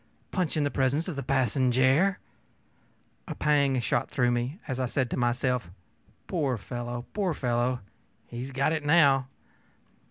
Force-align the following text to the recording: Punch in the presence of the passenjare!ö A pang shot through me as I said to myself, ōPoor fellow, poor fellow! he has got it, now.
Punch 0.31 0.57
in 0.57 0.63
the 0.63 0.71
presence 0.71 1.07
of 1.07 1.15
the 1.15 1.21
passenjare!ö 1.21 2.15
A 3.31 3.35
pang 3.35 3.79
shot 3.79 4.09
through 4.09 4.31
me 4.31 4.57
as 4.67 4.79
I 4.79 4.87
said 4.87 5.11
to 5.11 5.15
myself, 5.17 5.69
ōPoor 6.27 6.57
fellow, 6.57 7.05
poor 7.13 7.35
fellow! 7.35 7.81
he 8.25 8.39
has 8.39 8.49
got 8.49 8.73
it, 8.73 8.83
now. 8.83 9.27